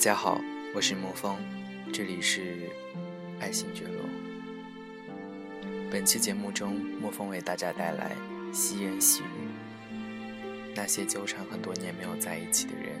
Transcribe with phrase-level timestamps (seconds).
[0.00, 0.40] 大家好，
[0.74, 1.36] 我是沐风，
[1.92, 2.70] 这里是
[3.38, 4.02] 爱新觉罗。
[5.90, 8.16] 本期节目中，沐风为大家带来
[8.50, 10.74] 细言细语。
[10.74, 12.98] 那些纠缠很多年没有在一起的人，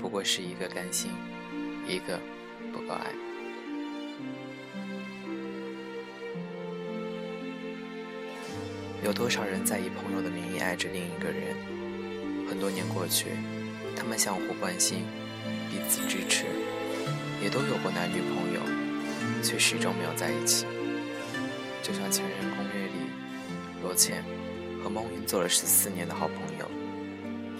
[0.00, 1.12] 不过是一个甘心，
[1.86, 2.18] 一个
[2.72, 3.06] 不够爱。
[9.04, 11.54] 有多少人在以朋友的名义爱着另一个人？
[12.48, 13.28] 很多年过去，
[13.94, 15.04] 他们相互关心。
[15.86, 16.46] 彼此支持，
[17.40, 18.60] 也都有过男女朋友，
[19.40, 20.66] 却始终没有在一起。
[21.80, 22.92] 就像《前任攻略》里，
[23.84, 24.24] 罗茜
[24.82, 26.68] 和孟云做了十四年的好朋友，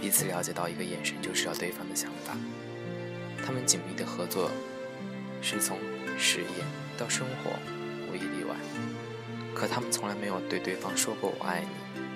[0.01, 2.37] 彼此了解到一个眼神就知道对方的想法。
[3.47, 4.51] 他们紧密的合作，
[5.41, 5.79] 是从
[6.19, 6.65] 事业
[6.99, 7.53] 到生活
[8.11, 8.57] 无一例外。
[9.55, 12.09] 可他们从来没有对对方说过“我爱你”，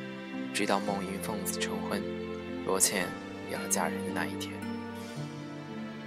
[0.52, 2.02] 直到孟云奉子成婚，
[2.67, 3.06] 罗茜
[3.48, 4.52] 也要嫁人的那一天。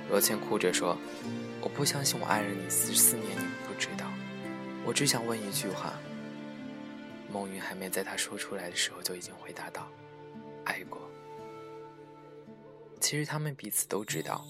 [0.09, 0.97] 罗茜哭着说
[1.61, 4.05] ：“我不相信我爱了你四四年，你不知道。
[4.85, 5.93] 我只想问一句话。”
[7.31, 9.87] 孟云还没在他说出来的时候，就已经回答道
[10.65, 11.01] ：“爱过。”
[13.01, 14.45] 其实他们彼此都知道，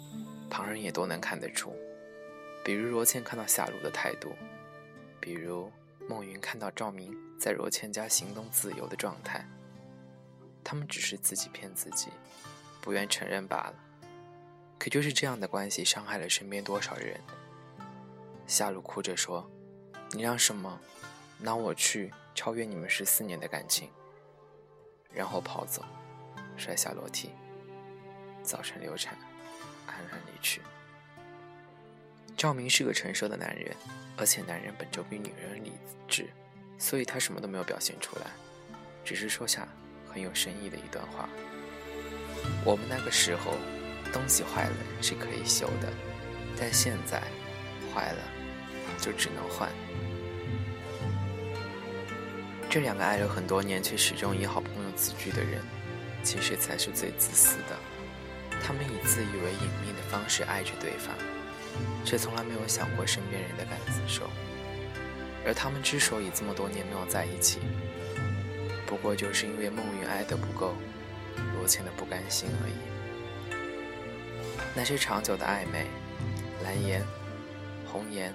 [0.49, 1.73] 旁人也都能看得出。
[2.63, 4.33] 比如罗茜看到夏露的态度，
[5.19, 5.71] 比如
[6.09, 9.47] 孟云看到赵明在罗茜家行动自由的状态。
[10.63, 12.09] 他们只是自己骗自己，
[12.81, 13.75] 不愿承认罢了。
[14.77, 17.19] 可就是这样的关系，伤害了身边多少人？
[18.45, 19.49] 夏露哭着说
[20.11, 20.77] ：“你让什么，
[21.39, 23.89] 拿我去超越你们十四年的感情？”
[25.13, 25.85] 然后跑走，
[26.57, 27.29] 摔下楼梯，
[28.43, 29.17] 早晨流产，
[29.87, 30.61] 安然离去。
[32.35, 33.73] 赵明是个成熟的男人，
[34.17, 35.71] 而且男人本就比女人理
[36.07, 36.27] 智，
[36.77, 38.25] 所以他什么都没有表现出来，
[39.05, 39.65] 只是说下
[40.11, 41.29] 很有深意的一段话
[42.65, 43.53] ：“我们那个时候。”
[44.13, 45.91] 东西坏了是可以修的，
[46.57, 47.21] 但现在
[47.93, 48.19] 坏了
[49.01, 49.67] 就只能换。
[52.69, 55.61] 这两个爱了很多年却始终以好朋友自居的人，
[56.23, 57.75] 其实才是最自私的。
[58.63, 61.13] 他们以自以为隐秘的方式爱着对方，
[62.05, 64.29] 却从来没有想过身边人的感受。
[65.45, 67.59] 而他们之所以这么多年没有在一起，
[68.85, 70.75] 不过就是因为孟云爱的不够，
[71.57, 72.92] 罗茜的不甘心而已。
[74.75, 75.85] 那些长久的暧昧，
[76.63, 77.05] 蓝颜、
[77.85, 78.33] 红颜，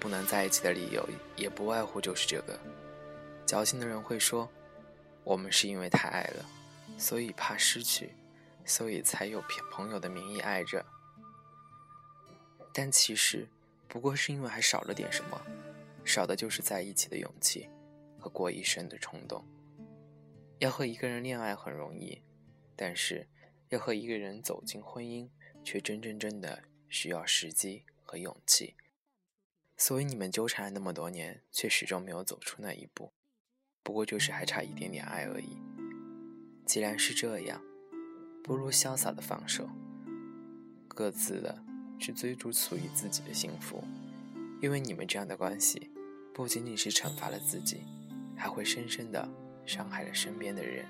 [0.00, 2.58] 不能在一起的理由，也不外乎就是这个。
[3.46, 4.50] 矫情的人会说，
[5.22, 6.44] 我们是因为太爱了，
[6.98, 8.10] 所以怕失去，
[8.64, 9.40] 所以才有
[9.70, 10.84] 朋友的名义爱着。
[12.72, 13.48] 但其实，
[13.86, 15.40] 不过是因为还少了点什么，
[16.04, 17.68] 少的就是在一起的勇气
[18.18, 19.44] 和过一生的冲动。
[20.58, 22.20] 要和一个人恋爱很容易，
[22.74, 23.28] 但是
[23.68, 25.30] 要和一个人走进婚姻。
[25.70, 28.74] 却真真正的需要时机和勇气，
[29.76, 33.12] 所以你们纠缠了那么多年，却始终没有走出那一步，
[33.82, 35.58] 不过就是还差一点点爱而已。
[36.64, 37.62] 既然是这样，
[38.42, 39.68] 不如潇洒的放手，
[40.88, 41.62] 各自的
[42.00, 43.84] 去追逐属于自己的幸福，
[44.62, 45.90] 因为你们这样的关系，
[46.32, 47.82] 不仅仅是惩罚了自己，
[48.34, 49.28] 还会深深的
[49.66, 50.86] 伤害了身边的人。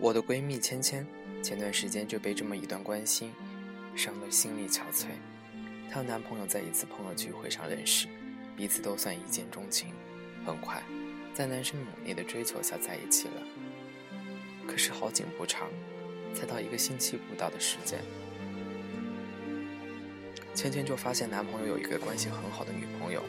[0.00, 1.06] 我的闺蜜芊芊，
[1.42, 3.30] 前段时间就被这么一段关心
[3.94, 5.08] 伤得心力憔悴。
[5.90, 8.08] 她和男朋友在一次朋友聚会上认识，
[8.56, 9.92] 彼此都算一见钟情，
[10.46, 10.82] 很快
[11.34, 13.34] 在男生猛烈的追求下在一起了。
[14.66, 15.68] 可是好景不长，
[16.34, 17.98] 才到一个星期不到的时间，
[20.54, 23.22] 芊芊就发现男朋友有一个关系很好的女朋友，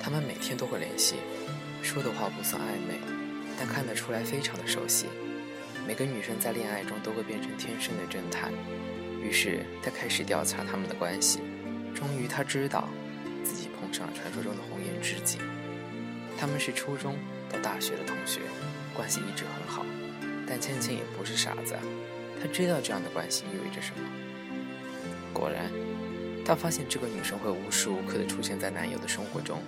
[0.00, 1.16] 他们每天都会联系，
[1.82, 3.13] 说的话不算暧昧。
[3.58, 5.06] 但看得出来非常的熟悉，
[5.86, 8.52] 每个女生在恋爱中都会变成天生的侦探，
[9.22, 11.40] 于是她开始调查他们的关系。
[11.94, 12.88] 终于，她知道
[13.44, 15.38] 自己碰上了传说中的红颜知己。
[16.36, 17.16] 他们是初中
[17.48, 18.40] 到大学的同学，
[18.92, 19.86] 关系一直很好。
[20.46, 21.74] 但芊芊也不是傻子，
[22.42, 24.02] 她知道这样的关系意味着什么。
[25.32, 25.70] 果然，
[26.44, 29.62] 她发现这个女生会无时无刻地出现在男友的生活中。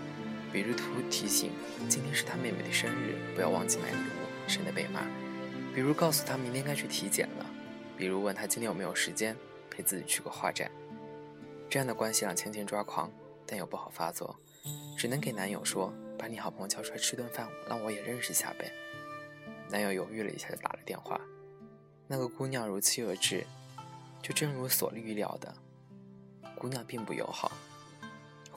[0.53, 1.51] 比如图提醒
[1.89, 5.03] 今天是他妹妹的生日，不要忘记买礼物，省得被骂。
[5.75, 7.47] 比如告诉他明天该去体检了。
[7.99, 9.37] 比如问他今天有没有时间
[9.71, 10.71] 陪自己去个画展。
[11.69, 13.11] 这样的关系让芊芊抓狂，
[13.47, 14.35] 但又不好发作，
[14.97, 18.73] 只能给男友说：“把你好朋友叫出来吃顿饭，让我也认识一下呗。”
[19.69, 21.21] 男友犹豫了一下，就打了电话。
[22.07, 23.45] 那个姑娘如期而至，
[24.23, 25.53] 就正如所预料的，
[26.55, 27.51] 姑娘并不友好。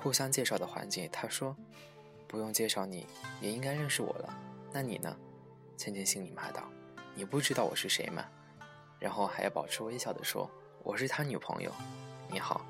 [0.02, 1.56] 互相介绍的环境，他说
[2.28, 3.06] ：“不用介绍你，
[3.42, 4.34] 也应该认识我了。
[4.72, 5.16] 那你呢？
[5.76, 6.70] 倩倩心里骂道
[7.14, 8.26] ：“你不知道我是谁吗？”
[9.00, 10.50] 然后还要保持微笑的说
[10.84, 11.72] ：“我是他女朋友。”
[12.32, 12.66] 你好。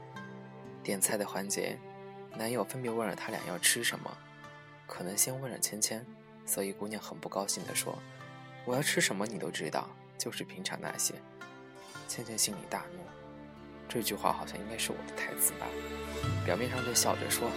[0.84, 1.78] 点菜的环节，
[2.36, 4.18] 男友分别问了他俩要吃什么，
[4.88, 6.06] 可能先问了芊芊，
[6.46, 7.98] 所以姑娘很不高兴的说
[8.66, 9.88] ：“我要吃什么你都知道，
[10.18, 11.14] 就是平常那些。”
[12.08, 13.00] 芊芊心里大怒，
[13.89, 15.65] 这句话好像应该是我的台词吧？
[16.45, 17.50] 表面上就笑着说：“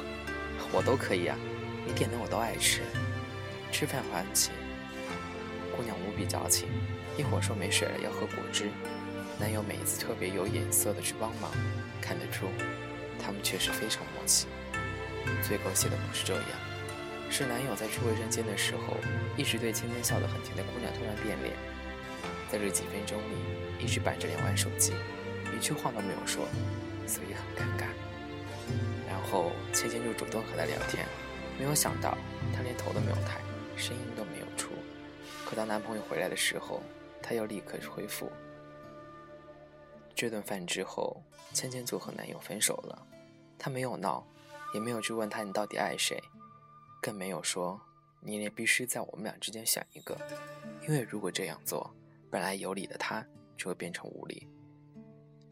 [0.73, 1.37] 我都可以啊，
[1.87, 2.81] 你点的我都爱吃。”
[3.71, 4.51] 吃饭环节，
[5.77, 6.69] 姑娘无比矫情，
[7.19, 8.71] 一会儿说没水了要喝果汁，
[9.39, 11.51] 男友每一次特别有眼色的去帮忙，
[12.01, 12.49] 看得出。
[13.21, 14.47] 他们确实非常默契。
[15.43, 16.45] 最狗血的不是这样，
[17.31, 18.97] 是男友在去卫生间的时候，
[19.37, 21.55] 一直对芊芊笑得很甜的姑娘突然变脸，
[22.51, 24.93] 在这几分钟里一直板着脸玩手机，
[25.55, 26.47] 一句话都没有说，
[27.07, 27.87] 所以很尴尬。
[29.07, 31.07] 然后芊芊就主动和他聊天，
[31.59, 32.17] 没有想到
[32.55, 33.41] 他连头都没有抬，
[33.77, 34.71] 声音都没有出。
[35.45, 36.83] 可当男朋友回来的时候，
[37.23, 38.31] 他又立刻恢复。
[40.15, 41.23] 这顿饭之后，
[41.53, 43.07] 芊芊就和男友分手了。
[43.59, 44.27] 他没有闹，
[44.75, 46.21] 也没有去问他你到底爱谁，
[47.01, 47.81] 更没有说
[48.21, 50.19] 你也必须在我们俩之间选一个，
[50.83, 51.95] 因为如果这样做，
[52.31, 53.25] 本来有理的他
[53.57, 54.49] 就会变成无理。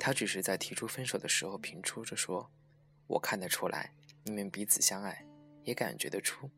[0.01, 2.51] 他只是在提出分手的时候平出着说
[3.07, 3.93] ：“我看得出来
[4.25, 5.27] 你们彼此相爱，
[5.63, 6.51] 也感觉得出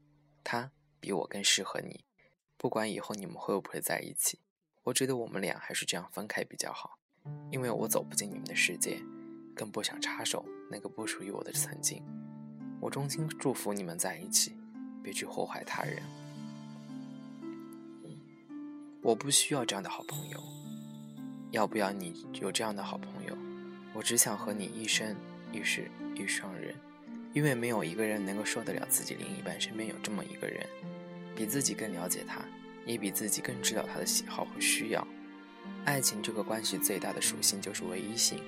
[0.45, 2.05] 他比我更适合你。
[2.57, 4.39] 不管以后你们会不会在一起，
[4.85, 6.99] 我觉得我们俩还是这样分开比较好，
[7.51, 9.03] 因为我走不进你们的世界。”
[9.55, 12.03] 更不想插手那个不属于我的曾经。
[12.81, 14.57] 我衷心祝福你们在一起，
[15.03, 16.03] 别去祸害他人。
[19.03, 20.43] 我不需要这样的好朋友。
[21.53, 23.37] 要不要你有这样的好朋友？
[23.93, 25.15] 我只想和你一生
[25.53, 26.75] 一世一双人，
[27.35, 30.67] 因为没有一个人能够受得了自己另一半身边有这么一个人，
[31.37, 32.41] 比自己更了解他，
[32.87, 35.07] 也比自己更知道他的喜好和需要。
[35.85, 38.43] 爱情这个关系最大的属性就是唯一性。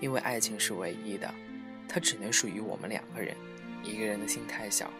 [0.00, 1.32] 因为爱情是唯一的，
[1.88, 3.34] 它只能属于我们两个人。
[3.82, 4.92] 一个人的心太小，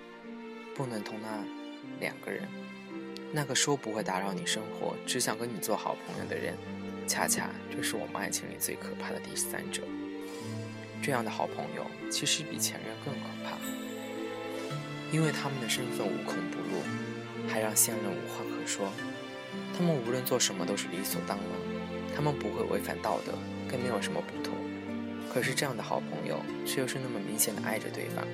[0.75, 1.45] 不能同那
[2.01, 2.49] 两个人。
[3.33, 6.57] 那个说不会打扰你生活，只想跟你做好朋友的人，
[7.07, 9.83] 恰恰就是我们爱情里最可怕的第三者。
[11.03, 13.59] 这样的好朋友，其实比前任更可怕，
[15.13, 16.83] 因为他们的身份无孔不入，
[17.47, 18.91] 还让现任无话可说。
[19.77, 21.47] 他们无论做什么都是理所当然，
[22.17, 23.33] 他们不会违反道德，
[23.69, 24.55] 更没有什么不妥。
[25.33, 28.25] 可是这样的好朋友，却又是那么明显的爱着对方。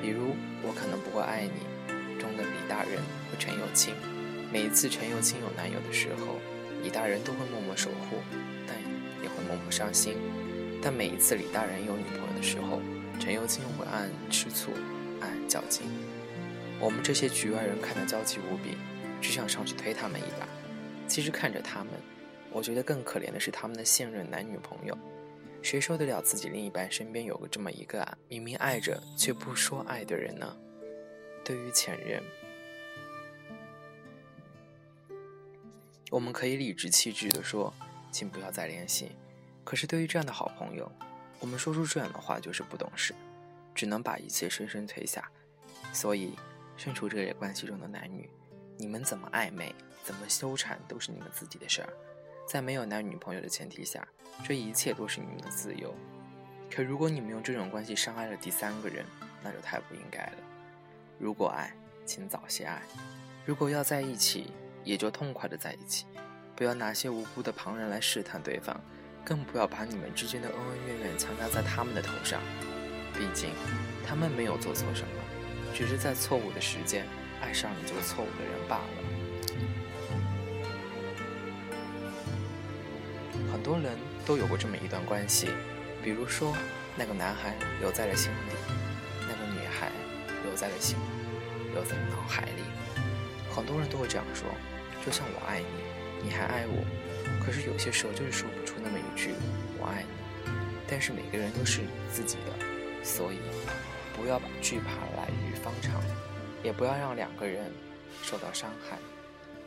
[0.00, 0.28] 比如
[0.62, 2.96] 《我可能不会爱你》中的李大人
[3.30, 3.94] 和陈友清，
[4.52, 6.40] 每一次陈友清有男友的时候，
[6.82, 8.16] 李大人都会默默守护，
[8.66, 8.76] 但
[9.22, 10.16] 也会默默伤心。
[10.82, 12.80] 但每一次李大人有女朋友的时候，
[13.18, 14.70] 陈友清会暗暗吃醋，
[15.20, 15.86] 暗暗较劲。
[16.78, 18.76] 我们这些局外人看得焦急无比，
[19.20, 20.46] 只想上去推他们一把。
[21.08, 21.92] 其实看着他们，
[22.52, 24.96] 我觉得更可怜的是他们的现任男女朋友。
[25.62, 30.56] 谁受得了自己另一半身边有个这么一个啊，明明爱着却不说爱的人呢？
[31.42, 32.22] 对于前任，
[36.10, 37.72] 我们可以理直气壮地说，
[38.12, 39.10] 请不要再联系。
[39.64, 40.90] 可是对于这样的好朋友，
[41.40, 43.12] 我们说出这样的话就是不懂事，
[43.74, 45.28] 只能把一切深深推下。
[45.92, 46.36] 所以，
[46.76, 48.30] 身处这类关系中的男女，
[48.76, 51.92] 你们怎么暧昧，怎么纠缠，都是你们自己的事儿。
[52.46, 54.06] 在没有男女朋友的前提下，
[54.44, 55.92] 这一切都是你们的自由。
[56.70, 59.04] 可如果你们用这种关系伤害了第三个人，
[59.42, 60.38] 那就太不应该了。
[61.18, 62.80] 如果爱，请早些爱；
[63.44, 64.52] 如果要在一起，
[64.86, 66.06] 也就痛快的在一起，
[66.54, 68.80] 不要拿些无辜的旁人来试探对方，
[69.24, 72.40] 更不要把你们之间的恩恩怨怨强加在他们的头上。
[73.12, 73.50] 毕竟，
[74.06, 75.08] 他们没有做错什么，
[75.74, 77.04] 只是在错误的时间
[77.42, 78.84] 爱上你这个错误的人罢了。
[83.50, 85.48] 很多人都有过这么一段关系，
[86.00, 86.54] 比如说，
[86.96, 88.52] 那个男孩留在了心里，
[89.22, 89.90] 那个女孩
[90.44, 90.96] 留在了心，
[91.72, 92.62] 留在了脑海里。
[93.50, 94.46] 很多人都会这样说，
[95.06, 96.84] 就像我爱你，你还爱我。
[97.44, 99.30] 可是有些时候就是说不出那么一句
[99.78, 100.50] 我爱你。
[100.88, 103.38] 但是每个人都是自己的，所以
[104.16, 106.02] 不要把惧怕来于方长，
[106.64, 107.70] 也不要让两个人
[108.22, 108.98] 受到伤害。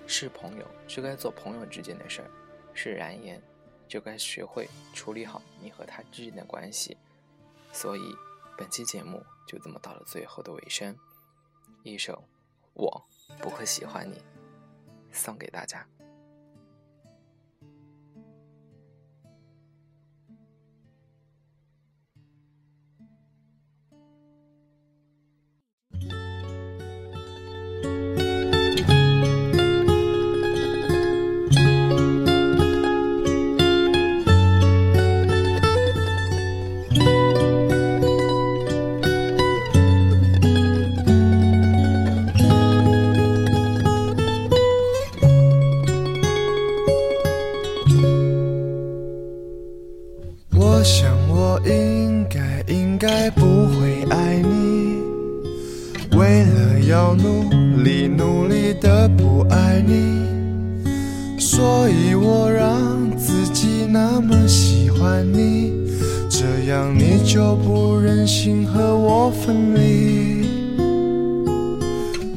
[0.06, 2.30] 是朋友就该做朋友之间的事儿，
[2.74, 3.42] 是燃言。
[3.88, 6.96] 就该学会处理好你和他之间的关系，
[7.72, 8.16] 所以
[8.56, 10.96] 本期节目就这么到了最后的尾声。
[11.82, 12.14] 一首
[12.76, 13.04] 《我
[13.40, 14.14] 不会喜欢你》
[15.20, 15.86] 送给大家。
[66.70, 70.46] 样你就不忍心和我分离。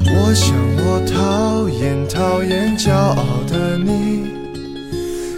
[0.07, 4.25] 我想我讨厌讨厌骄傲的你，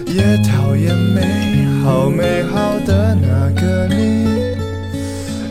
[0.07, 3.95] 也讨厌美好美好的那个你。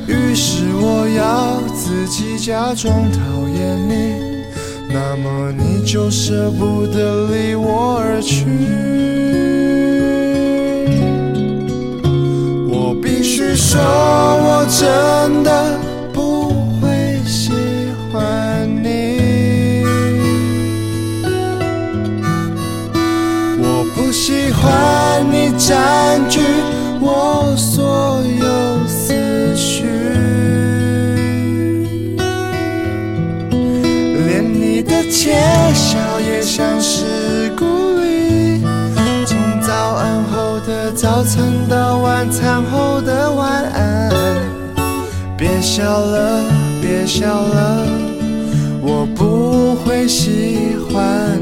[0.08, 3.20] 于是我要自己假装讨
[3.50, 4.46] 厌你，
[4.88, 9.12] 那么你就舍不得离我而去。
[35.74, 37.65] 笑也像是鼓
[38.00, 38.62] 励。
[39.25, 44.12] 从早安后的早餐到晚餐后的晚安，
[45.38, 46.44] 别笑了，
[46.82, 47.86] 别笑了，
[48.82, 51.42] 我不会喜欢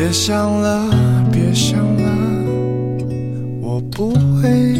[0.00, 2.10] 别想了，别想了，
[3.60, 4.74] 我不会